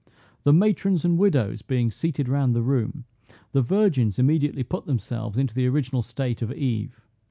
[0.45, 3.05] The matrons and widows being seated round the room,
[3.51, 7.05] the virgins immediately put themselves into the original state of Eve.